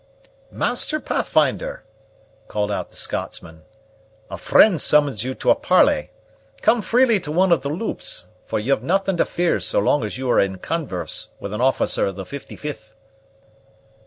[0.49, 1.83] "Master Pathfinder,"
[2.47, 3.61] called out the Scotchman,
[4.31, 6.09] "a friend summons you to a parley.
[6.63, 10.17] Come freely to one of the loops; for you've nothing to fear so long as
[10.17, 12.95] you are in converse with an officer of the 55th."